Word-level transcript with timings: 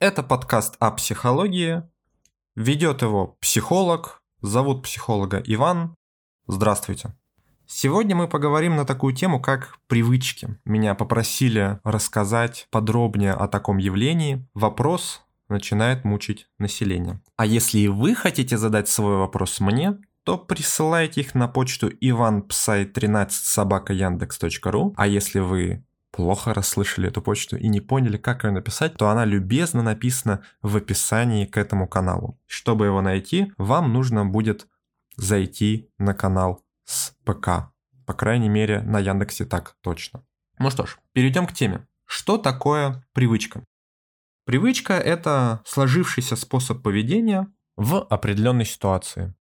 Это 0.00 0.24
подкаст 0.24 0.74
о 0.80 0.90
психологии. 0.90 1.82
Ведет 2.56 3.02
его 3.02 3.38
психолог. 3.40 4.22
Зовут 4.42 4.82
психолога 4.82 5.40
Иван. 5.46 5.94
Здравствуйте. 6.48 7.14
Сегодня 7.66 8.16
мы 8.16 8.26
поговорим 8.26 8.74
на 8.74 8.84
такую 8.84 9.14
тему, 9.14 9.40
как 9.40 9.78
привычки. 9.86 10.58
Меня 10.64 10.96
попросили 10.96 11.78
рассказать 11.84 12.66
подробнее 12.70 13.34
о 13.34 13.46
таком 13.46 13.78
явлении. 13.78 14.46
Вопрос 14.52 15.22
начинает 15.48 16.04
мучить 16.04 16.48
население. 16.58 17.22
А 17.36 17.46
если 17.46 17.78
и 17.78 17.88
вы 17.88 18.16
хотите 18.16 18.58
задать 18.58 18.88
свой 18.88 19.16
вопрос 19.16 19.60
мне, 19.60 19.98
то 20.24 20.36
присылайте 20.36 21.20
их 21.20 21.36
на 21.36 21.46
почту 21.46 21.88
ivanpsai13 21.88 23.28
собака. 23.30 23.94
А 24.96 25.06
если 25.06 25.38
вы 25.38 25.84
плохо 26.14 26.54
расслышали 26.54 27.08
эту 27.08 27.20
почту 27.20 27.56
и 27.56 27.66
не 27.66 27.80
поняли, 27.80 28.16
как 28.16 28.44
ее 28.44 28.52
написать, 28.52 28.94
то 28.94 29.08
она 29.08 29.24
любезно 29.24 29.82
написана 29.82 30.44
в 30.62 30.76
описании 30.76 31.44
к 31.44 31.56
этому 31.56 31.88
каналу. 31.88 32.40
Чтобы 32.46 32.86
его 32.86 33.00
найти, 33.00 33.52
вам 33.58 33.92
нужно 33.92 34.24
будет 34.24 34.68
зайти 35.16 35.90
на 35.98 36.14
канал 36.14 36.64
с 36.84 37.16
ПК. 37.24 37.72
По 38.06 38.14
крайней 38.14 38.48
мере, 38.48 38.80
на 38.82 39.00
Яндексе 39.00 39.44
так 39.44 39.76
точно. 39.80 40.24
Ну 40.60 40.70
что 40.70 40.86
ж, 40.86 40.98
перейдем 41.12 41.48
к 41.48 41.52
теме. 41.52 41.84
Что 42.06 42.38
такое 42.38 43.04
привычка? 43.12 43.64
Привычка– 44.44 44.92
это 44.94 45.62
сложившийся 45.66 46.36
способ 46.36 46.80
поведения 46.80 47.48
в 47.74 47.96
определенной 47.96 48.66
ситуации. 48.66 49.34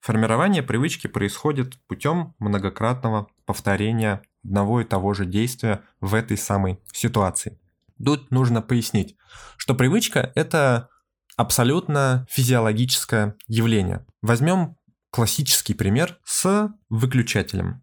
Формирование 0.00 0.62
привычки 0.62 1.06
происходит 1.06 1.78
путем 1.86 2.34
многократного 2.38 3.28
повторения 3.44 4.22
одного 4.42 4.80
и 4.80 4.84
того 4.84 5.12
же 5.12 5.26
действия 5.26 5.82
в 6.00 6.14
этой 6.14 6.38
самой 6.38 6.80
ситуации. 6.90 7.60
Тут 8.02 8.30
нужно 8.30 8.62
пояснить, 8.62 9.16
что 9.58 9.74
привычка– 9.74 10.32
это 10.34 10.88
абсолютно 11.36 12.26
физиологическое 12.30 13.36
явление. 13.46 14.06
Возьмем 14.22 14.76
классический 15.10 15.74
пример 15.74 16.18
с 16.24 16.72
выключателем. 16.88 17.82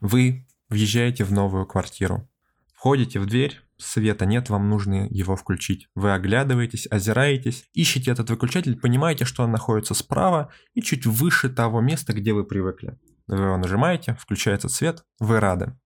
Вы 0.00 0.48
въезжаете 0.68 1.22
в 1.22 1.32
новую 1.32 1.66
квартиру, 1.66 2.28
входите 2.74 3.20
в 3.20 3.26
дверь, 3.26 3.60
света 3.78 4.26
нет, 4.26 4.50
вам 4.50 4.68
нужно 4.68 5.06
его 5.10 5.36
включить. 5.36 5.88
Вы 5.94 6.12
оглядываетесь, 6.12 6.86
озираетесь, 6.90 7.64
ищете 7.72 8.10
этот 8.10 8.30
выключатель, 8.30 8.78
понимаете, 8.78 9.24
что 9.24 9.44
он 9.44 9.52
находится 9.52 9.94
справа 9.94 10.52
и 10.74 10.82
чуть 10.82 11.06
выше 11.06 11.48
того 11.48 11.80
места, 11.80 12.12
где 12.12 12.32
вы 12.32 12.44
привыкли. 12.44 12.98
Вы 13.26 13.44
его 13.44 13.56
нажимаете, 13.56 14.16
включается 14.20 14.68
свет, 14.68 15.04
вы 15.20 15.40
рады. 15.40 15.76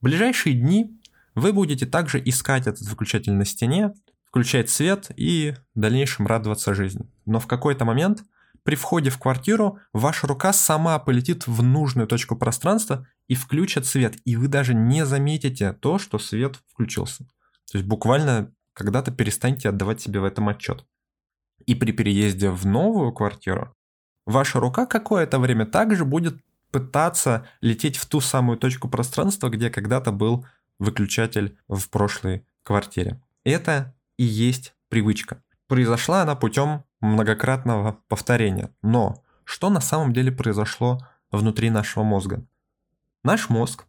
В 0.00 0.04
ближайшие 0.04 0.54
дни 0.54 0.98
вы 1.34 1.52
будете 1.52 1.86
также 1.86 2.22
искать 2.24 2.66
этот 2.66 2.88
выключатель 2.88 3.32
на 3.32 3.44
стене, 3.44 3.92
включать 4.24 4.70
свет 4.70 5.10
и 5.16 5.54
в 5.74 5.80
дальнейшем 5.80 6.26
радоваться 6.26 6.74
жизни. 6.74 7.10
Но 7.26 7.40
в 7.40 7.46
какой-то 7.46 7.84
момент 7.84 8.22
при 8.62 8.76
входе 8.76 9.10
в 9.10 9.18
квартиру 9.18 9.78
ваша 9.92 10.26
рука 10.26 10.52
сама 10.52 10.98
полетит 10.98 11.46
в 11.46 11.62
нужную 11.62 12.06
точку 12.06 12.36
пространства 12.36 13.06
и 13.30 13.36
включит 13.36 13.86
свет, 13.86 14.16
и 14.24 14.34
вы 14.34 14.48
даже 14.48 14.74
не 14.74 15.06
заметите 15.06 15.72
то, 15.72 16.00
что 16.00 16.18
свет 16.18 16.56
включился. 16.72 17.22
То 17.70 17.78
есть 17.78 17.86
буквально 17.86 18.52
когда-то 18.72 19.12
перестанете 19.12 19.68
отдавать 19.68 20.00
себе 20.00 20.18
в 20.18 20.24
этом 20.24 20.48
отчет. 20.48 20.84
И 21.64 21.76
при 21.76 21.92
переезде 21.92 22.50
в 22.50 22.66
новую 22.66 23.12
квартиру 23.12 23.72
ваша 24.26 24.58
рука 24.58 24.84
какое-то 24.84 25.38
время 25.38 25.64
также 25.64 26.04
будет 26.04 26.42
пытаться 26.72 27.46
лететь 27.60 27.98
в 27.98 28.06
ту 28.06 28.20
самую 28.20 28.58
точку 28.58 28.88
пространства, 28.88 29.48
где 29.48 29.70
когда-то 29.70 30.10
был 30.10 30.44
выключатель 30.80 31.56
в 31.68 31.88
прошлой 31.88 32.44
квартире. 32.64 33.22
Это 33.44 33.94
и 34.16 34.24
есть 34.24 34.74
привычка. 34.88 35.40
Произошла 35.68 36.22
она 36.22 36.34
путем 36.34 36.82
многократного 37.00 38.00
повторения. 38.08 38.74
Но 38.82 39.22
что 39.44 39.70
на 39.70 39.80
самом 39.80 40.12
деле 40.12 40.32
произошло 40.32 40.98
внутри 41.30 41.70
нашего 41.70 42.02
мозга? 42.02 42.44
Наш 43.22 43.50
мозг, 43.50 43.86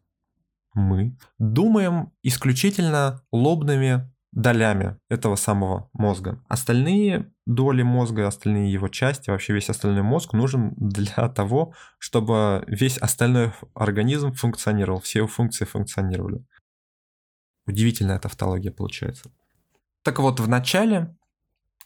мы, 0.74 1.18
думаем 1.38 2.12
исключительно 2.24 3.22
лобными 3.32 4.10
долями 4.32 4.98
этого 5.10 5.36
самого 5.36 5.90
мозга. 5.94 6.42
Остальные 6.48 7.32
доли 7.46 7.82
мозга, 7.82 8.28
остальные 8.28 8.72
его 8.72 8.88
части, 8.88 9.30
вообще 9.30 9.54
весь 9.54 9.70
остальной 9.70 10.04
мозг 10.04 10.34
нужен 10.34 10.74
для 10.78 11.30
того, 11.36 11.74
чтобы 11.98 12.64
весь 12.68 12.98
остальной 12.98 13.52
организм 13.74 14.34
функционировал, 14.34 15.02
все 15.02 15.20
его 15.20 15.28
функции 15.28 15.66
функционировали. 15.66 16.46
Удивительная 17.68 18.20
тавтология 18.20 18.72
получается. 18.72 19.32
Так 20.04 20.20
вот, 20.20 20.40
в 20.40 20.48
начале 20.48 21.16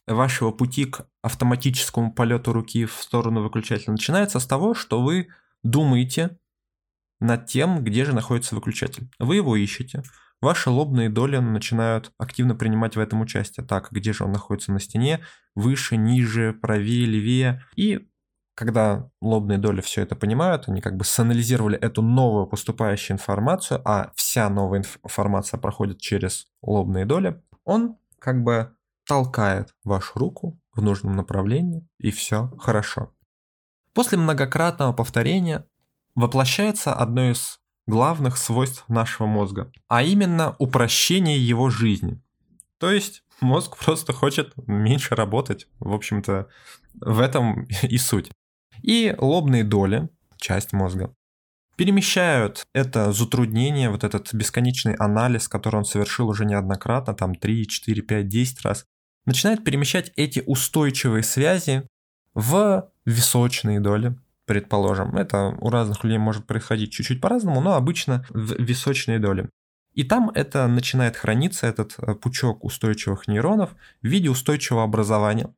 вашего 0.07 0.51
пути 0.51 0.85
к 0.85 1.07
автоматическому 1.21 2.13
полету 2.13 2.53
руки 2.53 2.85
в 2.85 2.93
сторону 2.93 3.41
выключателя 3.41 3.91
начинается 3.91 4.39
с 4.39 4.45
того, 4.45 4.73
что 4.73 5.01
вы 5.01 5.27
думаете 5.63 6.37
над 7.19 7.47
тем, 7.47 7.83
где 7.83 8.05
же 8.05 8.13
находится 8.13 8.55
выключатель. 8.55 9.09
Вы 9.19 9.37
его 9.37 9.55
ищете, 9.55 10.03
ваши 10.41 10.69
лобные 10.69 11.09
доли 11.09 11.37
начинают 11.37 12.11
активно 12.17 12.55
принимать 12.55 12.95
в 12.95 12.99
этом 12.99 13.21
участие. 13.21 13.65
Так, 13.65 13.89
где 13.91 14.13
же 14.13 14.23
он 14.23 14.31
находится 14.31 14.71
на 14.71 14.79
стене, 14.79 15.21
выше, 15.55 15.97
ниже, 15.97 16.53
правее, 16.53 17.05
левее. 17.05 17.63
И 17.75 18.07
когда 18.55 19.09
лобные 19.21 19.57
доли 19.57 19.81
все 19.81 20.01
это 20.01 20.15
понимают, 20.15 20.67
они 20.67 20.81
как 20.81 20.95
бы 20.95 21.03
санализировали 21.03 21.77
эту 21.77 22.01
новую 22.01 22.47
поступающую 22.47 23.15
информацию, 23.15 23.81
а 23.85 24.11
вся 24.15 24.49
новая 24.49 24.83
информация 25.03 25.59
проходит 25.59 25.99
через 25.99 26.47
лобные 26.61 27.05
доли, 27.05 27.41
он 27.63 27.97
как 28.19 28.43
бы 28.43 28.73
толкает 29.07 29.73
вашу 29.83 30.17
руку 30.17 30.59
в 30.73 30.81
нужном 30.81 31.15
направлении, 31.15 31.87
и 31.99 32.11
все 32.11 32.51
хорошо. 32.57 33.13
После 33.93 34.17
многократного 34.17 34.93
повторения 34.93 35.65
воплощается 36.15 36.93
одно 36.93 37.31
из 37.31 37.59
главных 37.87 38.37
свойств 38.37 38.85
нашего 38.87 39.27
мозга, 39.27 39.71
а 39.87 40.01
именно 40.01 40.55
упрощение 40.59 41.37
его 41.37 41.69
жизни. 41.69 42.21
То 42.79 42.91
есть 42.91 43.23
мозг 43.41 43.77
просто 43.83 44.13
хочет 44.13 44.53
меньше 44.67 45.15
работать, 45.15 45.67
в 45.79 45.93
общем-то, 45.93 46.47
в 46.95 47.19
этом 47.19 47.63
и 47.83 47.97
суть. 47.97 48.31
И 48.81 49.15
лобные 49.17 49.63
доли, 49.63 50.09
часть 50.37 50.73
мозга, 50.73 51.13
перемещают 51.75 52.65
это 52.73 53.11
затруднение, 53.11 53.89
вот 53.89 54.03
этот 54.03 54.33
бесконечный 54.33 54.95
анализ, 54.95 55.47
который 55.47 55.77
он 55.77 55.85
совершил 55.85 56.29
уже 56.29 56.45
неоднократно, 56.45 57.13
там 57.13 57.35
3, 57.35 57.67
4, 57.67 58.01
5, 58.01 58.27
10 58.27 58.61
раз, 58.61 58.85
начинает 59.25 59.63
перемещать 59.63 60.11
эти 60.15 60.43
устойчивые 60.45 61.23
связи 61.23 61.87
в 62.33 62.89
височные 63.05 63.79
доли, 63.79 64.15
предположим. 64.45 65.15
Это 65.15 65.55
у 65.59 65.69
разных 65.69 66.03
людей 66.03 66.17
может 66.17 66.45
происходить 66.45 66.91
чуть-чуть 66.91 67.21
по-разному, 67.21 67.61
но 67.61 67.73
обычно 67.73 68.25
в 68.29 68.61
височные 68.61 69.19
доли. 69.19 69.49
И 69.93 70.03
там 70.03 70.29
это 70.29 70.67
начинает 70.67 71.15
храниться, 71.15 71.67
этот 71.67 71.95
э, 71.97 72.15
пучок 72.15 72.63
устойчивых 72.63 73.27
нейронов 73.27 73.75
в 74.01 74.07
виде 74.07 74.29
устойчивого 74.29 74.83
образования. 74.83 75.53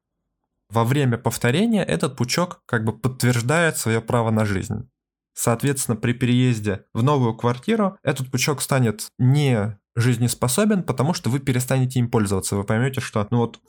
Во 0.70 0.84
время 0.84 1.18
повторения 1.18 1.84
этот 1.84 2.16
пучок 2.16 2.62
как 2.66 2.84
бы 2.84 2.94
подтверждает 2.94 3.78
свое 3.78 4.00
право 4.00 4.30
на 4.30 4.46
жизнь. 4.46 4.90
Соответственно, 5.34 5.96
при 5.96 6.14
переезде 6.14 6.86
в 6.94 7.04
новую 7.04 7.36
квартиру 7.36 7.98
этот 8.04 8.30
пучок 8.32 8.62
станет 8.62 9.08
не 9.18 9.78
жизнеспособен, 9.96 10.84
потому 10.84 11.14
что 11.14 11.30
вы 11.30 11.40
перестанете 11.40 12.00
им 12.00 12.10
пользоваться. 12.10 12.56
Вы 12.56 12.64
поймете, 12.64 13.02
что 13.02 13.26
ну 13.32 13.38
вот 13.40 13.60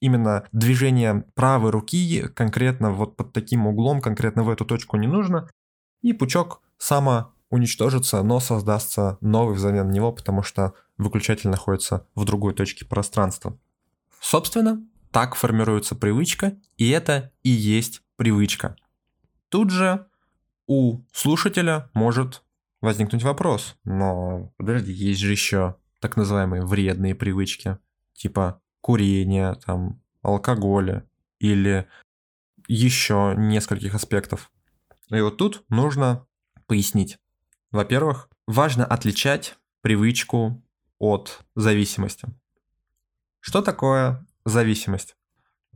именно 0.00 0.46
движение 0.52 1.24
правой 1.34 1.70
руки 1.70 2.22
конкретно 2.34 2.90
вот 2.90 3.16
под 3.16 3.32
таким 3.32 3.66
углом, 3.66 4.00
конкретно 4.00 4.42
в 4.42 4.50
эту 4.50 4.64
точку 4.64 4.96
не 4.96 5.06
нужно, 5.06 5.48
и 6.02 6.12
пучок 6.12 6.62
само 6.78 7.32
уничтожится, 7.50 8.22
но 8.22 8.40
создастся 8.40 9.18
новый 9.20 9.56
взамен 9.56 9.90
него, 9.90 10.12
потому 10.12 10.42
что 10.42 10.74
выключатель 10.96 11.48
находится 11.48 12.06
в 12.14 12.24
другой 12.24 12.54
точке 12.54 12.84
пространства. 12.84 13.58
Собственно, 14.20 14.84
так 15.10 15.34
формируется 15.34 15.94
привычка, 15.94 16.56
и 16.76 16.90
это 16.90 17.32
и 17.42 17.50
есть 17.50 18.02
привычка. 18.16 18.76
Тут 19.48 19.70
же 19.70 20.06
у 20.66 21.00
слушателя 21.12 21.90
может 21.94 22.42
возникнуть 22.80 23.22
вопрос, 23.22 23.76
но 23.84 24.52
подожди, 24.56 24.92
есть 24.92 25.20
же 25.20 25.32
еще 25.32 25.76
так 26.00 26.16
называемые 26.16 26.64
вредные 26.64 27.14
привычки, 27.14 27.78
типа 28.12 28.60
курения, 28.80 29.54
там, 29.66 30.00
алкоголя 30.22 31.08
или 31.38 31.88
еще 32.66 33.34
нескольких 33.36 33.94
аспектов. 33.94 34.50
И 35.10 35.20
вот 35.20 35.36
тут 35.38 35.64
нужно 35.68 36.26
пояснить. 36.66 37.18
Во-первых, 37.70 38.28
важно 38.46 38.84
отличать 38.84 39.56
привычку 39.80 40.62
от 40.98 41.40
зависимости. 41.54 42.28
Что 43.40 43.62
такое 43.62 44.26
зависимость? 44.44 45.16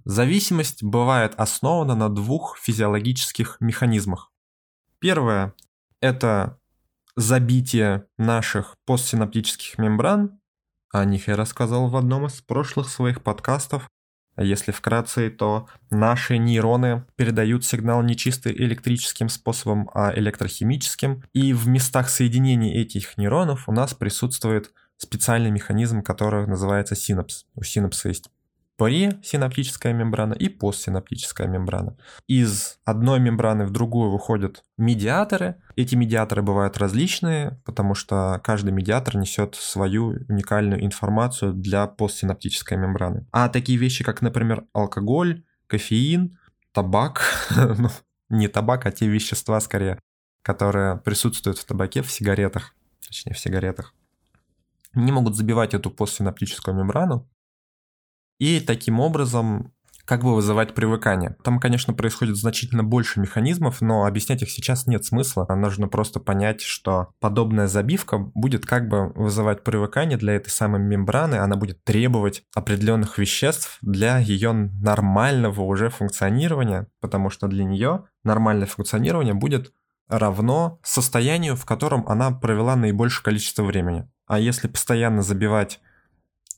Зависимость 0.04 0.82
бывает 0.82 1.34
основана 1.36 1.94
на 1.94 2.08
двух 2.08 2.58
физиологических 2.58 3.56
механизмах. 3.60 4.32
Первое– 4.98 5.54
это 6.00 6.58
забитие 7.14 8.06
наших 8.18 8.76
постсинаптических 8.84 9.78
мембран 9.78 10.40
О 10.92 11.06
них 11.06 11.28
я 11.28 11.36
рассказал 11.36 11.88
в 11.88 11.96
одном 11.96 12.26
из 12.26 12.42
прошлых 12.42 12.88
своих 12.88 13.22
подкастов. 13.22 13.88
Если 14.36 14.72
вкратце, 14.72 15.30
то 15.30 15.68
наши 15.90 16.36
нейроны 16.36 17.04
передают 17.16 17.64
сигнал 17.64 18.02
не 18.02 18.14
чисто 18.14 18.50
электрическим 18.50 19.30
способом, 19.30 19.90
а 19.94 20.12
электрохимическим. 20.14 21.22
И 21.32 21.54
в 21.54 21.66
местах 21.66 22.10
соединения 22.10 22.80
этих 22.80 23.16
нейронов 23.16 23.68
у 23.68 23.72
нас 23.72 23.94
присутствует 23.94 24.72
специальный 24.98 25.50
механизм, 25.50 26.02
который 26.02 26.46
называется 26.46 26.94
синапс. 26.94 27.46
У 27.54 27.62
синапса 27.62 28.08
есть 28.08 28.30
пресинаптическая 28.76 29.92
мембрана 29.92 30.34
и 30.34 30.48
постсинаптическая 30.48 31.46
мембрана. 31.46 31.96
Из 32.26 32.78
одной 32.84 33.20
мембраны 33.20 33.66
в 33.66 33.70
другую 33.70 34.10
выходят 34.10 34.64
медиаторы. 34.78 35.56
Эти 35.76 35.94
медиаторы 35.94 36.42
бывают 36.42 36.78
различные, 36.78 37.60
потому 37.64 37.94
что 37.94 38.40
каждый 38.42 38.72
медиатор 38.72 39.16
несет 39.16 39.54
свою 39.54 40.16
уникальную 40.28 40.84
информацию 40.84 41.52
для 41.52 41.86
постсинаптической 41.86 42.76
мембраны. 42.76 43.26
А 43.30 43.48
такие 43.48 43.78
вещи, 43.78 44.04
как, 44.04 44.22
например, 44.22 44.64
алкоголь, 44.72 45.44
кофеин, 45.66 46.38
табак, 46.72 47.22
ну, 47.56 47.90
не 48.28 48.48
табак, 48.48 48.86
а 48.86 48.90
те 48.90 49.06
вещества 49.06 49.60
скорее, 49.60 49.98
которые 50.42 50.96
присутствуют 50.96 51.58
в 51.58 51.64
табаке, 51.64 52.02
в 52.02 52.10
сигаретах, 52.10 52.74
точнее 53.06 53.34
в 53.34 53.38
сигаретах, 53.38 53.94
не 54.94 55.12
могут 55.12 55.36
забивать 55.36 55.74
эту 55.74 55.90
постсинаптическую 55.90 56.76
мембрану, 56.76 57.28
и 58.38 58.60
таким 58.60 59.00
образом 59.00 59.72
как 60.04 60.22
бы 60.22 60.34
вызывать 60.34 60.74
привыкание. 60.74 61.36
Там, 61.44 61.60
конечно, 61.60 61.94
происходит 61.94 62.36
значительно 62.36 62.82
больше 62.82 63.20
механизмов, 63.20 63.80
но 63.80 64.04
объяснять 64.04 64.42
их 64.42 64.50
сейчас 64.50 64.86
нет 64.86 65.04
смысла. 65.04 65.46
Нужно 65.54 65.88
просто 65.88 66.20
понять, 66.20 66.60
что 66.60 67.14
подобная 67.20 67.68
забивка 67.68 68.18
будет 68.18 68.66
как 68.66 68.88
бы 68.88 69.12
вызывать 69.14 69.62
привыкание 69.62 70.18
для 70.18 70.34
этой 70.34 70.50
самой 70.50 70.80
мембраны, 70.80 71.36
она 71.36 71.56
будет 71.56 71.82
требовать 71.84 72.42
определенных 72.54 73.18
веществ 73.18 73.78
для 73.80 74.18
ее 74.18 74.52
нормального 74.52 75.62
уже 75.62 75.88
функционирования, 75.88 76.88
потому 77.00 77.30
что 77.30 77.46
для 77.46 77.64
нее 77.64 78.04
нормальное 78.24 78.66
функционирование 78.66 79.34
будет 79.34 79.72
равно 80.08 80.78
состоянию, 80.82 81.56
в 81.56 81.64
котором 81.64 82.06
она 82.06 82.32
провела 82.32 82.76
наибольшее 82.76 83.24
количество 83.24 83.62
времени. 83.62 84.08
А 84.26 84.38
если 84.38 84.68
постоянно 84.68 85.22
забивать 85.22 85.80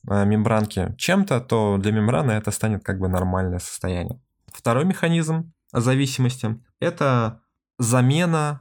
мембранки 0.07 0.95
чем-то, 0.99 1.41
то 1.41 1.79
для 1.79 1.93
мембраны 1.93 2.33
это 2.33 2.51
станет 2.51 2.85
как 2.85 2.99
бы 2.99 3.09
нормальное 3.09 3.59
состояние. 3.59 4.21
Второй 4.53 4.85
механизм 4.85 5.53
зависимости– 5.73 6.61
это 6.81 7.41
замена 7.79 8.61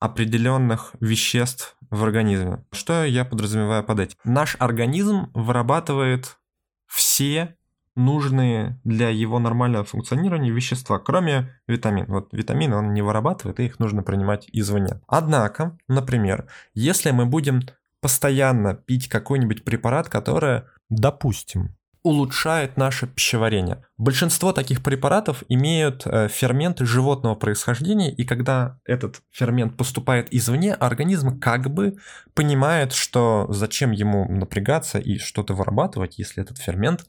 определенных 0.00 0.92
веществ 1.00 1.76
в 1.90 2.04
организме. 2.04 2.64
Что 2.72 3.04
я 3.04 3.24
подразумеваю 3.24 3.84
под 3.84 4.00
этим? 4.00 4.16
Наш 4.24 4.56
организм 4.58 5.30
вырабатывает 5.34 6.38
все 6.86 7.56
нужные 7.96 8.80
для 8.84 9.08
его 9.10 9.38
нормального 9.38 9.84
функционирования 9.84 10.50
вещества, 10.50 10.98
кроме 10.98 11.58
витамин. 11.68 12.06
Вот 12.08 12.32
витамины 12.32 12.76
он 12.76 12.92
не 12.92 13.02
вырабатывает, 13.02 13.60
и 13.60 13.66
их 13.66 13.78
нужно 13.78 14.02
принимать 14.02 14.48
извне. 14.52 15.00
Однако, 15.06 15.78
например, 15.88 16.48
если 16.74 17.12
мы 17.12 17.26
будем 17.26 17.62
постоянно 18.00 18.74
пить 18.74 19.08
какой-нибудь 19.08 19.64
препарат, 19.64 20.08
который 20.08 20.62
допустим, 20.94 21.76
улучшает 22.04 22.76
наше 22.76 23.06
пищеварение. 23.06 23.82
Большинство 23.96 24.52
таких 24.52 24.82
препаратов 24.82 25.42
имеют 25.48 26.06
э, 26.06 26.28
ферменты 26.28 26.84
животного 26.84 27.34
происхождения, 27.34 28.14
и 28.14 28.24
когда 28.24 28.78
этот 28.84 29.22
фермент 29.30 29.76
поступает 29.78 30.32
извне, 30.32 30.74
организм 30.74 31.40
как 31.40 31.72
бы 31.72 31.96
понимает, 32.34 32.92
что 32.92 33.46
зачем 33.48 33.90
ему 33.90 34.30
напрягаться 34.30 34.98
и 34.98 35.16
что-то 35.16 35.54
вырабатывать, 35.54 36.18
если 36.18 36.42
этот 36.42 36.58
фермент 36.58 37.06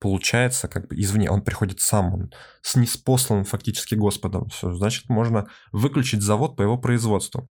получается 0.00 0.68
как 0.68 0.88
бы 0.88 0.96
извне, 0.96 1.30
он 1.30 1.42
приходит 1.42 1.80
сам, 1.80 2.14
он 2.14 2.32
с 2.62 2.76
неспосланным 2.76 3.44
фактически 3.44 3.94
Господом. 3.94 4.48
Все, 4.48 4.72
значит, 4.72 5.10
можно 5.10 5.48
выключить 5.70 6.22
завод 6.22 6.56
по 6.56 6.62
его 6.62 6.78
производству. 6.78 7.46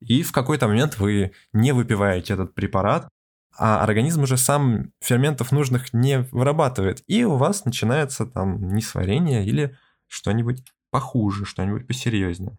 И 0.00 0.22
в 0.22 0.32
какой-то 0.32 0.66
момент 0.66 0.98
вы 0.98 1.32
не 1.52 1.72
выпиваете 1.72 2.32
этот 2.32 2.54
препарат, 2.54 3.10
а 3.56 3.82
организм 3.82 4.22
уже 4.22 4.36
сам 4.36 4.92
ферментов 5.00 5.52
нужных 5.52 5.92
не 5.92 6.20
вырабатывает, 6.32 7.02
и 7.06 7.24
у 7.24 7.36
вас 7.36 7.64
начинается 7.64 8.26
там 8.26 8.72
несварение 8.74 9.44
или 9.44 9.76
что-нибудь 10.06 10.64
похуже, 10.90 11.44
что-нибудь 11.44 11.86
посерьезнее. 11.86 12.58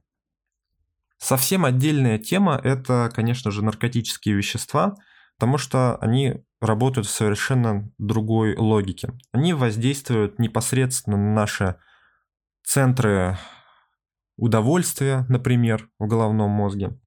Совсем 1.17 1.65
отдельная 1.65 2.17
тема– 2.17 2.59
это, 2.63 3.11
конечно 3.13 3.51
же, 3.51 3.63
наркотические 3.63 4.35
вещества, 4.35 4.95
потому 5.37 5.57
что 5.57 5.97
они 5.97 6.43
работают 6.59 7.07
в 7.07 7.11
совершенно 7.11 7.91
другой 7.97 8.55
логике. 8.55 9.13
Они 9.31 9.53
воздействуют 9.53 10.39
непосредственно 10.39 11.17
на 11.17 11.33
наши 11.33 11.75
центры 12.63 13.37
удовольствия, 14.37 15.25
например, 15.29 15.89
в 15.99 16.07
головном 16.07 16.49
мозге. 16.49 16.97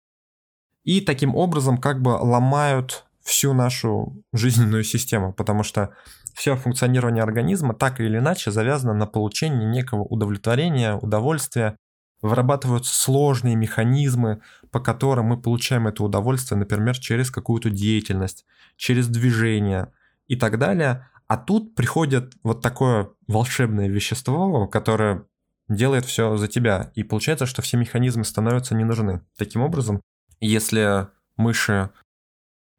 И 0.84 1.00
таким 1.00 1.34
образом 1.34 1.78
как 1.78 2.02
бы 2.02 2.10
ломают 2.10 3.06
всю 3.25 3.55
нашу 3.55 4.23
жизненную 4.32 4.85
систему, 4.85 5.32
потому 5.32 5.62
что 5.62 5.94
все 6.35 6.56
функционирование 6.56 7.23
организма 7.23 7.75
так 7.75 8.00
или 8.00 8.19
иначе 8.19 8.50
завязано 8.50 8.94
на 8.94 9.06
получении 9.06 9.65
некого 9.65 10.03
удовлетворения, 10.03 10.94
удовольствия. 10.94 11.76
Вырабатываются 12.21 12.94
сложные 12.94 13.55
механизмы, 13.55 14.41
по 14.71 14.81
которым 14.81 15.26
мы 15.26 15.41
получаем 15.41 15.88
это 15.88 16.03
удовольствие, 16.03 16.59
например, 16.59 16.99
через 16.99 17.31
какую-то 17.31 17.69
деятельность, 17.69 18.47
через 18.76 19.09
движение 19.09 19.93
и 20.27 20.37
так 20.37 20.59
далее. 20.59 21.06
А 21.27 21.37
тут 21.37 21.75
приходит 21.75 22.35
вот 22.43 22.62
такое 22.62 23.11
волшебное 23.27 23.88
вещество, 23.88 24.67
которое 24.69 25.27
делает 25.69 26.05
все 26.06 26.37
за 26.37 26.49
тебя. 26.49 26.93
И 26.94 27.03
получается, 27.03 27.47
что 27.47 27.62
все 27.62 27.77
механизмы 27.77 28.25
становятся 28.25 28.75
не 28.75 28.85
нужны. 28.85 29.20
Таким 29.37 29.62
образом, 29.62 30.00
если 30.41 31.09
мыши 31.37 31.91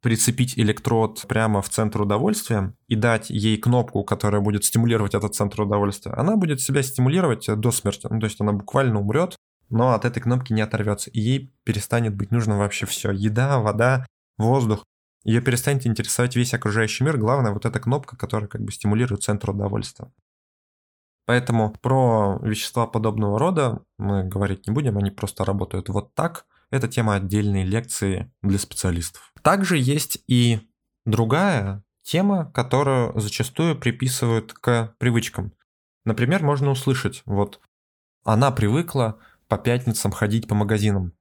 прицепить 0.06 0.56
электрод 0.60 1.26
прямо 1.28 1.64
в 1.64 1.70
центр 1.70 2.04
удовольствия 2.04 2.76
и 2.88 2.96
дать 2.96 3.32
ей 3.32 3.58
кнопку, 3.58 4.04
которая 4.04 4.40
будет 4.40 4.64
стимулировать 4.64 5.16
этот 5.16 5.34
центр 5.34 5.64
удовольствия, 5.64 6.12
она 6.12 6.36
будет 6.36 6.62
себя 6.62 6.84
стимулировать 6.84 7.48
до 7.48 7.72
смерти. 7.72 8.06
Ну, 8.08 8.20
то 8.20 8.26
есть 8.28 8.40
она 8.40 8.52
буквально 8.52 9.00
умрет, 9.00 9.36
но 9.70 9.94
от 9.94 10.06
этой 10.06 10.20
кнопки 10.20 10.54
не 10.54 10.62
оторвется. 10.62 11.10
И 11.10 11.20
ей 11.20 11.52
перестанет 11.64 12.16
быть 12.16 12.30
нужно 12.30 12.60
вообще 12.60 12.86
все. 12.86 13.10
Еда, 13.10 13.58
вода, 13.58 14.06
воздух. 14.38 14.84
Ее 15.24 15.42
перестанет 15.42 15.88
интересовать 15.88 16.36
весь 16.36 16.54
окружающий 16.54 17.04
мир. 17.04 17.18
Главное 17.18 17.52
вот 17.52 17.66
эта 17.66 17.80
кнопка, 17.80 18.16
которая 18.16 18.48
как 18.48 18.62
бы 18.62 18.72
стимулирует 18.72 19.24
центр 19.24 19.50
удовольствия. 19.50 20.12
Поэтому 21.26 21.74
про 21.82 22.38
вещества 22.44 22.86
подобного 22.86 23.40
рода 23.40 23.82
мы 23.98 24.24
говорить 24.24 24.68
не 24.68 24.72
будем, 24.72 25.00
они 25.00 25.10
просто 25.10 25.46
работают 25.46 25.90
вот 25.90 26.14
так– 26.14 26.46
это 26.72 26.88
тема 26.88 27.16
отдельной 27.16 27.64
лекции 27.64 28.32
для 28.42 28.60
специалистов. 28.60 29.34
Также 29.42 29.78
есть 29.78 30.24
и 30.28 30.60
другая 31.06 31.84
тема, 32.02 32.52
которую 32.52 33.20
зачастую 33.20 33.78
приписывают 33.78 34.54
к 34.54 34.96
привычкам. 34.98 35.54
Например, 36.06 36.44
можно 36.44 36.70
услышать, 36.72 37.24
вот 37.26 37.62
она 38.24 38.52
привыкла 38.52 39.20
по 39.48 39.58
пятницам 39.58 40.12
ходить 40.12 40.48
по 40.48 40.56
магазинам. 40.56 41.14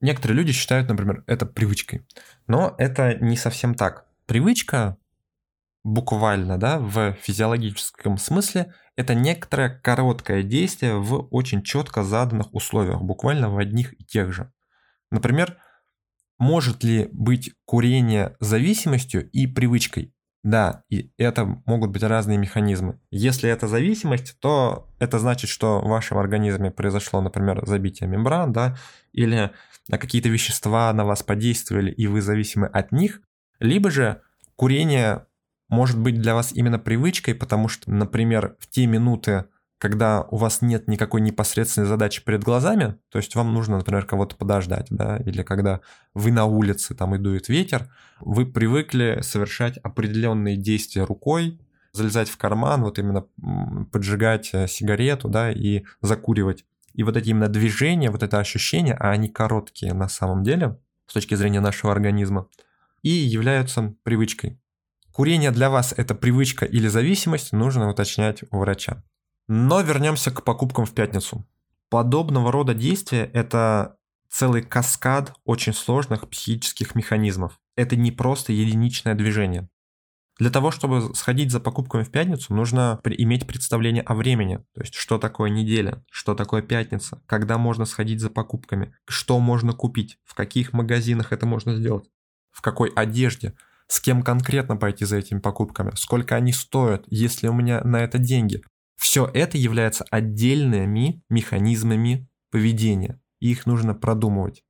Некоторые 0.00 0.36
люди 0.36 0.52
считают, 0.52 0.88
например, 0.88 1.22
это 1.26 1.46
привычкой. 1.46 2.04
Но 2.48 2.74
это 2.78 3.14
не 3.14 3.36
совсем 3.36 3.74
так. 3.74 4.06
Привычка 4.26 4.96
буквально, 5.84 6.58
да, 6.58 6.78
в 6.78 7.12
физиологическом 7.20 8.18
смысле, 8.18 8.74
это 8.96 9.14
некоторое 9.14 9.68
короткое 9.68 10.42
действие 10.42 10.98
в 10.98 11.28
очень 11.30 11.62
четко 11.62 12.02
заданных 12.02 12.54
условиях, 12.54 13.02
буквально 13.02 13.50
в 13.50 13.58
одних 13.58 13.98
и 14.00 14.04
тех 14.04 14.32
же. 14.32 14.52
Например, 15.10 15.58
может 16.38 16.82
ли 16.84 17.08
быть 17.12 17.52
курение 17.64 18.36
зависимостью 18.40 19.28
и 19.30 19.46
привычкой? 19.46 20.14
Да, 20.42 20.82
и 20.88 21.12
это 21.18 21.44
могут 21.66 21.90
быть 21.90 22.02
разные 22.02 22.36
механизмы. 22.36 22.98
Если 23.12 23.48
это 23.48 23.68
зависимость, 23.68 24.40
то 24.40 24.88
это 24.98 25.20
значит, 25.20 25.48
что 25.48 25.80
в 25.80 25.88
вашем 25.88 26.18
организме 26.18 26.72
произошло, 26.72 27.20
например, 27.20 27.64
забитие 27.64 28.08
мембран, 28.08 28.52
да, 28.52 28.76
или 29.12 29.52
какие-то 29.88 30.28
вещества 30.28 30.92
на 30.92 31.04
вас 31.04 31.22
подействовали, 31.22 31.92
и 31.92 32.08
вы 32.08 32.22
зависимы 32.22 32.66
от 32.66 32.90
них, 32.90 33.20
либо 33.60 33.90
же 33.90 34.20
курение 34.56 35.26
может 35.72 35.98
быть 35.98 36.20
для 36.20 36.34
вас 36.34 36.52
именно 36.52 36.78
привычкой, 36.78 37.34
потому 37.34 37.66
что, 37.66 37.90
например, 37.90 38.56
в 38.58 38.68
те 38.68 38.86
минуты, 38.86 39.46
когда 39.78 40.20
у 40.30 40.36
вас 40.36 40.60
нет 40.60 40.86
никакой 40.86 41.22
непосредственной 41.22 41.88
задачи 41.88 42.22
перед 42.22 42.44
глазами, 42.44 42.96
то 43.08 43.16
есть 43.16 43.34
вам 43.34 43.54
нужно, 43.54 43.78
например, 43.78 44.04
кого-то 44.04 44.36
подождать, 44.36 44.88
да, 44.90 45.16
или 45.16 45.42
когда 45.42 45.80
вы 46.12 46.30
на 46.30 46.44
улице, 46.44 46.94
там 46.94 47.14
и 47.14 47.18
дует 47.18 47.48
ветер, 47.48 47.88
вы 48.20 48.44
привыкли 48.44 49.20
совершать 49.22 49.78
определенные 49.78 50.58
действия 50.58 51.04
рукой, 51.04 51.58
залезать 51.92 52.28
в 52.28 52.36
карман, 52.36 52.82
вот 52.82 52.98
именно 52.98 53.24
поджигать 53.90 54.50
э, 54.52 54.68
сигарету, 54.68 55.28
да, 55.28 55.50
и 55.50 55.84
закуривать. 56.02 56.66
И 56.92 57.02
вот 57.02 57.16
эти 57.16 57.30
именно 57.30 57.48
движения, 57.48 58.10
вот 58.10 58.22
это 58.22 58.38
ощущение, 58.38 58.94
а 58.94 59.10
они 59.10 59.30
короткие 59.30 59.94
на 59.94 60.10
самом 60.10 60.42
деле, 60.42 60.78
с 61.06 61.14
точки 61.14 61.34
зрения 61.34 61.60
нашего 61.60 61.92
организма, 61.92 62.46
и 63.02 63.08
являются 63.08 63.94
привычкой. 64.04 64.61
Курение 65.12 65.50
для 65.50 65.68
вас 65.68 65.92
это 65.94 66.14
привычка 66.14 66.64
или 66.64 66.88
зависимость, 66.88 67.52
нужно 67.52 67.90
уточнять 67.90 68.44
у 68.50 68.58
врача. 68.58 69.04
Но 69.46 69.82
вернемся 69.82 70.30
к 70.30 70.42
покупкам 70.42 70.86
в 70.86 70.94
пятницу. 70.94 71.46
Подобного 71.90 72.50
рода 72.50 72.72
действия– 72.72 73.28
это 73.34 73.98
целый 74.30 74.62
каскад 74.62 75.34
очень 75.44 75.74
сложных 75.74 76.30
психических 76.30 76.94
механизмов. 76.94 77.60
Это 77.76 77.96
не 77.96 78.10
просто 78.10 78.54
единичное 78.54 79.14
движение. 79.14 79.68
Для 80.38 80.48
того, 80.48 80.70
чтобы 80.70 81.14
сходить 81.14 81.52
за 81.52 81.60
покупками 81.60 82.04
в 82.04 82.10
пятницу, 82.10 82.54
нужно 82.54 82.98
иметь 83.04 83.46
представление 83.46 84.02
о 84.02 84.14
времени. 84.14 84.64
То 84.74 84.80
есть, 84.80 84.94
что 84.94 85.18
такое 85.18 85.50
неделя, 85.50 86.02
что 86.10 86.34
такое 86.34 86.62
пятница, 86.62 87.22
когда 87.26 87.58
можно 87.58 87.84
сходить 87.84 88.20
за 88.20 88.30
покупками, 88.30 88.94
что 89.06 89.38
можно 89.38 89.74
купить, 89.74 90.18
в 90.24 90.34
каких 90.34 90.72
магазинах 90.72 91.32
это 91.32 91.44
можно 91.44 91.76
сделать, 91.76 92.08
в 92.50 92.62
какой 92.62 92.88
одежде, 92.88 93.54
с 93.92 94.00
кем 94.00 94.22
конкретно 94.22 94.78
пойти 94.78 95.04
за 95.04 95.18
этими 95.18 95.38
покупками, 95.38 95.92
сколько 95.96 96.34
они 96.34 96.54
стоят, 96.54 97.04
есть 97.08 97.42
ли 97.42 97.50
у 97.50 97.52
меня 97.52 97.82
на 97.84 97.98
это 97.98 98.16
деньги. 98.16 98.62
Все 98.96 99.30
это 99.34 99.58
является 99.58 100.06
отдельными 100.10 101.22
механизмами 101.28 102.26
поведения, 102.50 103.20
и 103.40 103.50
их 103.50 103.66
нужно 103.66 103.92
продумывать. 103.94 104.62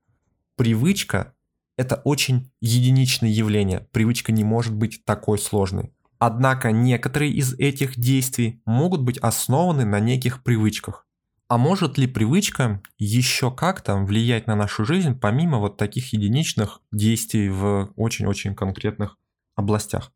Привычка 0.56 1.34
это 1.76 2.02
очень 2.04 2.50
единичное 2.60 3.30
явление. 3.30 3.86
Привычка 3.92 4.32
не 4.32 4.42
может 4.42 4.74
быть 4.74 5.04
такой 5.04 5.38
сложной. 5.38 5.94
Однако 6.18 6.72
некоторые 6.72 7.30
из 7.30 7.54
этих 7.54 7.96
действий 7.96 8.60
могут 8.66 9.02
быть 9.02 9.18
основаны 9.18 9.84
на 9.84 10.00
неких 10.00 10.42
привычках. 10.42 11.06
А 11.52 11.58
может 11.58 11.98
ли 11.98 12.06
привычка 12.06 12.80
еще 12.96 13.54
как-то 13.54 13.96
влиять 13.96 14.46
на 14.46 14.56
нашу 14.56 14.86
жизнь, 14.86 15.14
помимо 15.14 15.58
вот 15.58 15.76
таких 15.76 16.14
единичных 16.14 16.80
действий 16.92 17.50
в 17.50 17.92
очень-очень 17.94 18.54
конкретных 18.54 19.18
областях? 19.54 20.14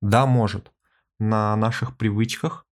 Да, 0.00 0.24
может. 0.24 0.72
На 1.18 1.54
наших 1.54 1.98
привычках 1.98 2.64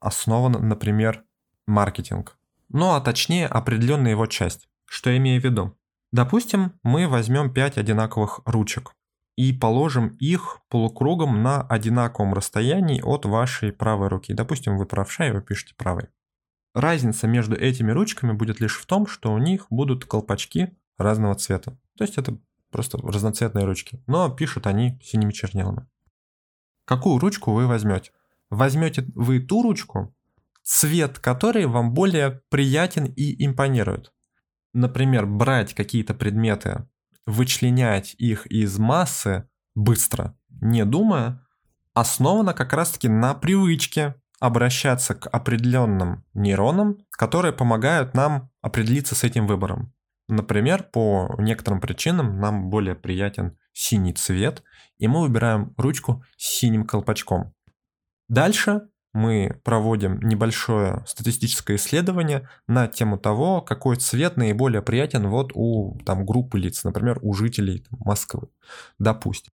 основан, 0.00 0.68
например, 0.68 1.22
маркетинг. 1.68 2.36
Ну 2.68 2.94
а 2.94 3.00
точнее 3.00 3.46
определенная 3.46 4.10
его 4.10 4.26
часть. 4.26 4.68
Что 4.84 5.10
я 5.10 5.18
имею 5.18 5.40
в 5.40 5.44
виду? 5.44 5.78
Допустим, 6.10 6.72
мы 6.82 7.06
возьмем 7.06 7.54
5 7.54 7.78
одинаковых 7.78 8.40
ручек 8.44 8.90
и 9.36 9.52
положим 9.52 10.16
их 10.18 10.58
полукругом 10.68 11.44
на 11.44 11.62
одинаковом 11.62 12.34
расстоянии 12.34 13.00
от 13.00 13.24
вашей 13.24 13.70
правой 13.70 14.08
руки. 14.08 14.34
Допустим, 14.34 14.78
вы 14.78 14.84
правша 14.84 15.28
и 15.28 15.30
вы 15.30 15.42
пишете 15.42 15.76
правой. 15.76 16.08
Разница 16.74 17.26
между 17.26 17.56
этими 17.56 17.90
ручками 17.90 18.32
будет 18.32 18.60
лишь 18.60 18.78
в 18.78 18.86
том, 18.86 19.06
что 19.06 19.32
у 19.32 19.38
них 19.38 19.66
будут 19.70 20.04
колпачки 20.04 20.76
разного 20.96 21.34
цвета. 21.34 21.78
То 21.96 22.04
есть 22.04 22.16
это 22.18 22.38
просто 22.70 22.98
разноцветные 22.98 23.64
ручки, 23.64 24.02
но 24.06 24.30
пишут 24.30 24.66
они 24.66 24.98
синими 25.02 25.32
чернилами. 25.32 25.86
Какую 26.84 27.18
ручку 27.18 27.52
вы 27.52 27.66
возьмете? 27.66 28.12
Возьмете 28.50 29.06
вы 29.14 29.40
ту 29.40 29.62
ручку, 29.62 30.14
цвет 30.62 31.18
которой 31.18 31.66
вам 31.66 31.92
более 31.92 32.42
приятен 32.48 33.04
и 33.04 33.44
импонирует 33.44 34.12
например, 34.72 35.26
брать 35.26 35.74
какие-то 35.74 36.14
предметы, 36.14 36.88
вычленять 37.26 38.14
их 38.18 38.46
из 38.46 38.78
массы 38.78 39.48
быстро, 39.74 40.36
не 40.48 40.84
думая, 40.84 41.46
основано 41.94 42.54
как 42.54 42.72
раз-таки 42.72 43.08
на 43.08 43.34
привычке 43.34 44.16
обращаться 44.42 45.14
к 45.14 45.28
определенным 45.28 46.24
нейронам, 46.34 46.98
которые 47.12 47.52
помогают 47.52 48.12
нам 48.14 48.50
определиться 48.60 49.14
с 49.14 49.22
этим 49.22 49.46
выбором. 49.46 49.94
Например, 50.28 50.82
по 50.82 51.36
некоторым 51.38 51.80
причинам 51.80 52.40
нам 52.40 52.68
более 52.68 52.96
приятен 52.96 53.56
синий 53.72 54.12
цвет, 54.12 54.64
и 54.98 55.06
мы 55.06 55.20
выбираем 55.20 55.72
ручку 55.76 56.24
с 56.36 56.58
синим 56.58 56.86
колпачком. 56.86 57.54
Дальше 58.28 58.88
мы 59.12 59.60
проводим 59.62 60.18
небольшое 60.18 61.04
статистическое 61.06 61.76
исследование 61.76 62.48
на 62.66 62.88
тему 62.88 63.18
того, 63.18 63.60
какой 63.62 63.94
цвет 63.94 64.36
наиболее 64.36 64.82
приятен 64.82 65.28
вот 65.28 65.52
у 65.54 66.00
там, 66.04 66.26
группы 66.26 66.58
лиц, 66.58 66.82
например, 66.82 67.20
у 67.22 67.32
жителей 67.32 67.86
Москвы, 67.90 68.48
допустим. 68.98 69.52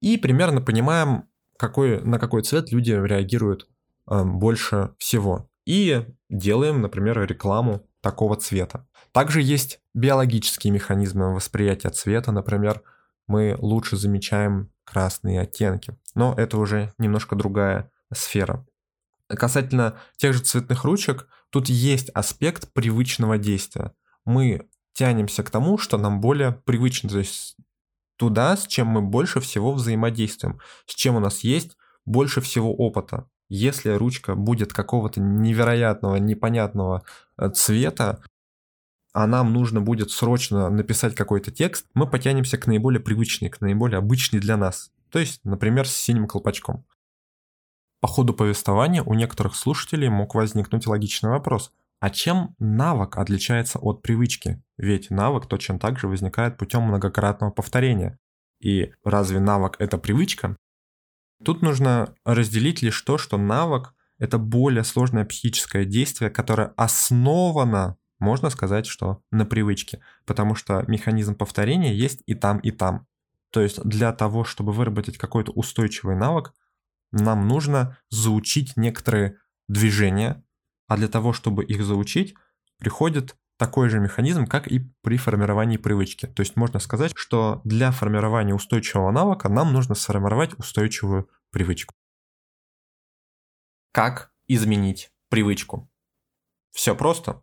И 0.00 0.16
примерно 0.16 0.62
понимаем, 0.62 1.24
какой, 1.58 2.02
на 2.02 2.18
какой 2.18 2.42
цвет 2.42 2.72
люди 2.72 2.92
реагируют 2.92 3.68
больше 4.10 4.94
всего. 4.98 5.48
И 5.66 6.04
делаем, 6.28 6.82
например, 6.82 7.20
рекламу 7.26 7.86
такого 8.00 8.36
цвета. 8.36 8.86
Также 9.12 9.40
есть 9.40 9.80
биологические 9.94 10.72
механизмы 10.72 11.34
восприятия 11.34 11.90
цвета, 11.90 12.32
например, 12.32 12.82
мы 13.26 13.56
лучше 13.58 13.96
замечаем 13.96 14.72
красные 14.84 15.40
оттенки. 15.40 15.96
Но 16.14 16.34
это 16.36 16.58
уже 16.58 16.92
немножко 16.98 17.36
другая 17.36 17.90
сфера. 18.12 18.66
Касательно 19.28 19.96
тех 20.16 20.34
же 20.34 20.40
цветных 20.40 20.84
ручек, 20.84 21.28
тут 21.50 21.68
есть 21.68 22.10
аспект 22.10 22.72
привычного 22.72 23.38
действия. 23.38 23.92
Мы 24.24 24.68
тянемся 24.92 25.44
к 25.44 25.50
тому, 25.50 25.78
что 25.78 25.96
нам 25.98 26.20
более 26.20 26.50
привычно, 26.52 27.08
то 27.08 27.18
есть 27.18 27.56
туда, 28.16 28.56
с 28.56 28.66
чем 28.66 28.88
мы 28.88 29.02
больше 29.02 29.38
всего 29.38 29.72
взаимодействуем, 29.72 30.58
с 30.86 30.94
чем 30.94 31.14
у 31.14 31.20
нас 31.20 31.44
есть 31.44 31.76
больше 32.04 32.40
всего 32.40 32.74
опыта. 32.74 33.28
Если 33.50 33.90
ручка 33.90 34.36
будет 34.36 34.72
какого-то 34.72 35.20
невероятного, 35.20 36.16
непонятного 36.16 37.02
э, 37.36 37.50
цвета, 37.50 38.22
а 39.12 39.26
нам 39.26 39.52
нужно 39.52 39.80
будет 39.80 40.12
срочно 40.12 40.70
написать 40.70 41.16
какой-то 41.16 41.50
текст, 41.50 41.86
мы 41.92 42.08
потянемся 42.08 42.58
к 42.58 42.68
наиболее 42.68 43.00
привычной, 43.00 43.48
к 43.50 43.60
наиболее 43.60 43.98
обычной 43.98 44.38
для 44.38 44.56
нас. 44.56 44.92
То 45.10 45.18
есть, 45.18 45.40
например, 45.42 45.88
с 45.88 45.92
синим 45.92 46.28
колпачком. 46.28 46.86
По 48.00 48.06
ходу 48.06 48.34
повествования 48.34 49.02
у 49.02 49.14
некоторых 49.14 49.56
слушателей 49.56 50.08
мог 50.08 50.36
возникнуть 50.36 50.86
логичный 50.86 51.30
вопрос. 51.30 51.72
А 51.98 52.08
чем 52.08 52.54
навык 52.60 53.18
отличается 53.18 53.80
от 53.80 54.00
привычки? 54.00 54.62
Ведь 54.78 55.10
навык 55.10 55.46
точно 55.46 55.80
так 55.80 55.98
же 55.98 56.06
возникает 56.06 56.56
путем 56.56 56.82
многократного 56.82 57.50
повторения. 57.50 58.16
И 58.60 58.92
разве 59.02 59.40
навык 59.40 59.74
это 59.80 59.98
привычка? 59.98 60.56
Тут 61.44 61.62
нужно 61.62 62.14
разделить 62.24 62.82
лишь 62.82 63.00
то, 63.02 63.18
что 63.18 63.38
навык 63.38 63.94
это 64.18 64.38
более 64.38 64.84
сложное 64.84 65.24
психическое 65.24 65.84
действие, 65.86 66.30
которое 66.30 66.74
основано, 66.76 67.96
можно 68.18 68.50
сказать, 68.50 68.86
что 68.86 69.22
на 69.32 69.46
привычке, 69.46 70.00
потому 70.26 70.54
что 70.54 70.84
механизм 70.86 71.34
повторения 71.34 71.94
есть 71.94 72.22
и 72.26 72.34
там, 72.34 72.58
и 72.58 72.70
там. 72.70 73.06
То 73.50 73.62
есть 73.62 73.82
для 73.82 74.12
того, 74.12 74.44
чтобы 74.44 74.72
выработать 74.72 75.16
какой-то 75.16 75.52
устойчивый 75.52 76.16
навык, 76.16 76.52
нам 77.12 77.48
нужно 77.48 77.96
заучить 78.10 78.76
некоторые 78.76 79.38
движения, 79.68 80.44
а 80.86 80.96
для 80.96 81.08
того, 81.08 81.32
чтобы 81.32 81.64
их 81.64 81.82
заучить, 81.82 82.34
приходит 82.78 83.36
такой 83.60 83.90
же 83.90 84.00
механизм, 84.00 84.46
как 84.46 84.68
и 84.68 84.78
при 85.02 85.18
формировании 85.18 85.76
привычки. 85.76 86.24
То 86.24 86.40
есть 86.40 86.56
можно 86.56 86.80
сказать, 86.80 87.12
что 87.14 87.60
для 87.64 87.90
формирования 87.90 88.54
устойчивого 88.54 89.10
навыка 89.10 89.50
нам 89.50 89.74
нужно 89.74 89.94
сформировать 89.94 90.58
устойчивую 90.58 91.28
привычку. 91.50 91.94
Как 93.92 94.32
изменить 94.48 95.12
привычку? 95.28 95.90
Все 96.70 96.94
просто. 96.94 97.42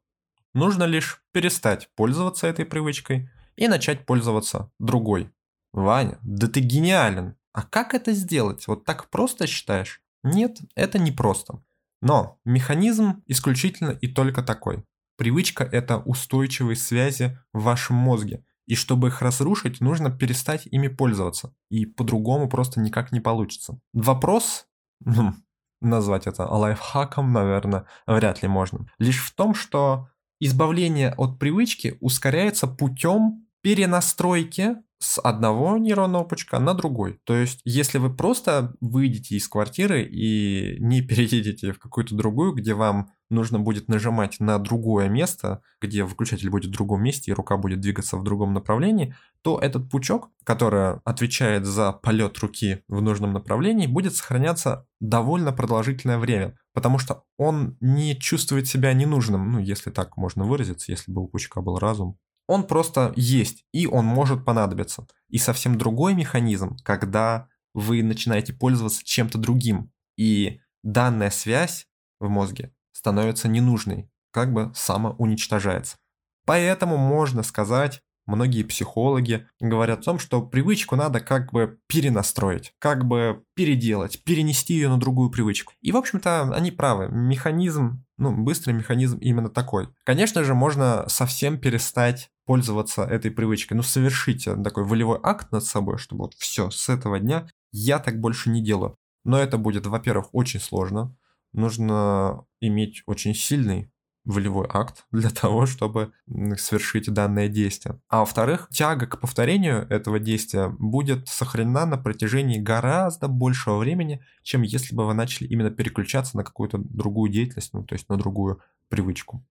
Нужно 0.55 0.85
лишь 0.85 1.21
перестать 1.33 1.91
пользоваться 1.93 2.47
этой 2.47 2.65
привычкой 2.65 3.29
и 3.55 3.67
начать 3.67 4.07
пользоваться 4.07 4.71
другой. 4.79 5.31
Ваня, 5.71 6.17
да 6.23 6.47
ты 6.47 6.61
гениален! 6.61 7.35
А 7.53 7.61
как 7.61 7.93
это 7.93 8.13
сделать? 8.13 8.67
Вот 8.67 8.85
так 8.85 9.11
просто 9.11 9.45
считаешь? 9.45 10.01
Нет, 10.23 10.57
это 10.73 10.97
не 10.97 11.11
просто. 11.11 11.63
Но 12.01 12.39
механизм 12.43 13.21
исключительно 13.27 13.91
и 13.91 14.07
только 14.07 14.41
такой. 14.41 14.83
Привычка– 15.17 15.63
это 15.71 15.97
устойчивые 15.97 16.75
связи 16.75 17.39
в 17.51 17.63
вашем 17.63 17.95
мозге. 17.95 18.45
И 18.67 18.75
чтобы 18.75 19.07
их 19.07 19.21
разрушить, 19.21 19.81
нужно 19.81 20.11
перестать 20.11 20.67
ими 20.67 20.89
пользоваться. 20.89 21.55
И 21.69 21.85
по-другому 21.85 22.47
просто 22.49 22.79
никак 22.79 23.11
не 23.11 23.19
получится. 23.19 23.79
Вопрос, 23.93 24.67
ну, 24.99 25.33
назвать 25.81 26.27
это 26.27 26.45
лайфхаком, 26.45 27.33
наверное, 27.33 27.85
вряд 28.05 28.41
ли 28.43 28.47
можно. 28.47 28.89
Лишь 28.99 29.23
в 29.23 29.33
том, 29.33 29.55
что 29.55 30.09
избавление 30.39 31.13
от 31.13 31.39
привычки 31.39 31.97
ускоряется 31.99 32.67
путем 32.67 33.46
перенастройки 33.67 34.77
с 34.99 35.19
одного 35.19 35.77
нейронного 35.77 36.23
пучка 36.23 36.57
на 36.57 36.73
другой. 36.73 37.19
То 37.25 37.35
есть, 37.35 37.59
если 37.65 37.97
вы 37.97 38.15
просто 38.15 38.73
выйдете 38.79 39.35
из 39.35 39.49
квартиры 39.49 40.03
и 40.03 40.77
не 40.79 41.01
переедете 41.07 41.73
в 41.73 41.79
какую-то 41.79 42.15
другую, 42.15 42.53
где 42.53 42.73
вам 42.73 43.11
нужно 43.29 43.59
будет 43.59 43.89
нажимать 43.89 44.39
на 44.39 44.57
другое 44.57 45.09
место, 45.09 45.61
где 45.81 46.05
выключатель 46.05 46.49
будет 46.49 46.67
в 46.69 46.73
другом 46.75 47.03
месте 47.03 47.31
и 47.31 47.33
рука 47.33 47.57
будет 47.57 47.81
двигаться 47.81 48.15
в 48.15 48.23
другом 48.23 48.53
направлении, 48.53 49.13
то 49.41 49.59
этот 49.59 49.89
пучок, 49.89 50.29
который 50.45 51.01
отвечает 51.03 51.65
за 51.65 51.91
полет 51.91 52.37
руки 52.37 52.83
в 52.87 53.01
нужном 53.01 53.33
направлении, 53.33 53.85
будет 53.85 54.15
сохраняться 54.15 54.87
довольно 55.01 55.51
продолжительное 55.51 56.19
время, 56.19 56.57
потому 56.73 56.99
что 56.99 57.25
он 57.37 57.75
не 57.81 58.17
чувствует 58.17 58.65
себя 58.65 58.93
ненужным, 58.93 59.51
ну, 59.51 59.59
если 59.59 59.91
так 59.91 60.15
можно 60.15 60.45
выразиться, 60.45 60.89
если 60.89 61.11
бы 61.11 61.21
у 61.21 61.27
пучка 61.27 61.59
был 61.59 61.79
разум, 61.79 62.17
он 62.47 62.65
просто 62.65 63.13
есть, 63.15 63.65
и 63.73 63.85
он 63.85 64.05
может 64.05 64.45
понадобиться. 64.45 65.05
И 65.29 65.37
совсем 65.37 65.77
другой 65.77 66.15
механизм, 66.15 66.77
когда 66.83 67.49
вы 67.73 68.01
начинаете 68.01 68.53
пользоваться 68.53 69.03
чем-то 69.03 69.37
другим. 69.37 69.91
И 70.15 70.61
данная 70.81 71.29
связь 71.29 71.87
в 72.19 72.29
мозге 72.29 72.73
становится 72.93 73.47
ненужной, 73.47 74.09
как 74.31 74.51
бы 74.53 74.71
самоуничтожается. 74.73 75.97
Поэтому 76.45 76.97
можно 76.97 77.43
сказать, 77.43 78.01
многие 78.27 78.63
психологи 78.63 79.47
говорят 79.59 80.01
о 80.01 80.03
том, 80.03 80.19
что 80.19 80.41
привычку 80.41 80.95
надо 80.95 81.19
как 81.19 81.51
бы 81.51 81.79
перенастроить, 81.87 82.73
как 82.77 83.05
бы 83.05 83.43
переделать, 83.55 84.23
перенести 84.23 84.75
ее 84.75 84.89
на 84.89 84.99
другую 84.99 85.31
привычку. 85.31 85.73
И, 85.81 85.91
в 85.91 85.97
общем-то, 85.97 86.53
они 86.53 86.71
правы. 86.71 87.07
Механизм, 87.09 88.05
ну, 88.17 88.35
быстрый 88.35 88.73
механизм 88.73 89.17
именно 89.17 89.49
такой. 89.49 89.87
Конечно 90.03 90.43
же, 90.43 90.53
можно 90.53 91.05
совсем 91.07 91.57
перестать 91.57 92.29
пользоваться 92.45 93.03
этой 93.03 93.31
привычкой. 93.31 93.75
Ну, 93.77 93.83
совершите 93.83 94.55
такой 94.55 94.83
волевой 94.83 95.19
акт 95.23 95.51
над 95.51 95.63
собой, 95.63 95.97
чтобы 95.97 96.25
вот 96.25 96.33
все, 96.35 96.69
с 96.69 96.89
этого 96.89 97.19
дня 97.19 97.47
я 97.71 97.99
так 97.99 98.19
больше 98.19 98.49
не 98.49 98.63
делаю. 98.63 98.95
Но 99.23 99.39
это 99.39 99.57
будет, 99.57 99.85
во-первых, 99.85 100.29
очень 100.33 100.59
сложно. 100.59 101.15
Нужно 101.53 102.45
иметь 102.61 103.03
очень 103.05 103.33
сильный 103.33 103.91
волевой 104.27 104.67
акт 104.69 105.05
для 105.11 105.29
того, 105.29 105.65
чтобы 105.65 106.11
совершить 106.57 107.11
данное 107.11 107.47
действие. 107.47 107.99
А 108.09 108.19
во-вторых, 108.19 108.67
тяга 108.71 109.07
к 109.07 109.19
повторению 109.19 109.87
этого 109.89 110.19
действия 110.19 110.69
будет 110.77 111.27
сохранена 111.27 111.85
на 111.85 111.97
протяжении 111.97 112.59
гораздо 112.59 113.27
большего 113.27 113.77
времени, 113.77 114.21
чем 114.43 114.61
если 114.61 114.95
бы 114.95 115.05
вы 115.07 115.13
начали 115.13 115.47
именно 115.47 115.71
переключаться 115.71 116.37
на 116.37 116.43
какую-то 116.43 116.77
другую 116.77 117.31
деятельность, 117.31 117.73
ну 117.73 117.83
то 117.83 117.95
есть 117.95 118.09
на 118.09 118.17
другую 118.17 118.61
привычку. 118.89 119.43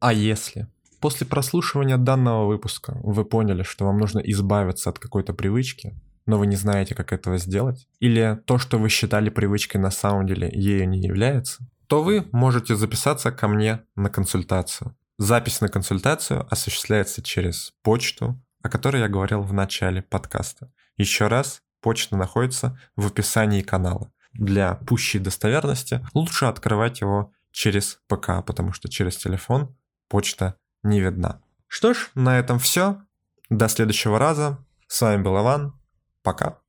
А 0.00 0.12
если 0.12 0.66
после 1.00 1.26
прослушивания 1.26 1.96
данного 1.96 2.46
выпуска 2.46 2.98
вы 3.02 3.24
поняли, 3.24 3.62
что 3.62 3.86
вам 3.86 3.98
нужно 3.98 4.18
избавиться 4.20 4.90
от 4.90 4.98
какой-то 4.98 5.32
привычки, 5.32 5.94
но 6.26 6.38
вы 6.38 6.46
не 6.46 6.56
знаете, 6.56 6.94
как 6.94 7.12
этого 7.12 7.38
сделать, 7.38 7.88
или 7.98 8.38
то, 8.44 8.58
что 8.58 8.78
вы 8.78 8.88
считали 8.88 9.30
привычкой 9.30 9.80
на 9.80 9.90
самом 9.90 10.26
деле 10.26 10.50
ею 10.52 10.88
не 10.88 11.00
является, 11.00 11.66
то 11.90 12.04
вы 12.04 12.28
можете 12.30 12.76
записаться 12.76 13.32
ко 13.32 13.48
мне 13.48 13.82
на 13.96 14.10
консультацию. 14.10 14.96
Запись 15.18 15.60
на 15.60 15.68
консультацию 15.68 16.46
осуществляется 16.48 17.20
через 17.20 17.72
почту, 17.82 18.40
о 18.62 18.68
которой 18.68 19.00
я 19.00 19.08
говорил 19.08 19.42
в 19.42 19.52
начале 19.52 20.00
подкаста. 20.00 20.72
Еще 20.96 21.26
раз, 21.26 21.62
почта 21.80 22.16
находится 22.16 22.78
в 22.94 23.08
описании 23.08 23.62
канала. 23.62 24.12
Для 24.32 24.76
пущей 24.76 25.18
достоверности 25.18 26.06
лучше 26.14 26.44
открывать 26.44 27.00
его 27.00 27.32
через 27.50 27.98
ПК, 28.06 28.44
потому 28.46 28.72
что 28.72 28.88
через 28.88 29.16
телефон 29.16 29.76
почта 30.08 30.54
не 30.84 31.00
видна. 31.00 31.42
Что 31.66 31.92
ж, 31.92 32.10
на 32.14 32.38
этом 32.38 32.60
все. 32.60 33.02
До 33.48 33.68
следующего 33.68 34.20
раза. 34.20 34.64
С 34.86 35.02
вами 35.02 35.22
был 35.22 35.36
Иван. 35.36 35.74
Пока. 36.22 36.60